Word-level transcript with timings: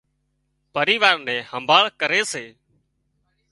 پريوار 0.73 1.15
نِي 1.25 1.35
همڀاۯ 1.51 1.83
ڪري 1.99 2.21
سي 2.31 2.45